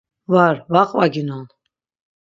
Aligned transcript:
Var 0.33 0.55
va 0.73 0.83
qvaginon. 0.91 1.45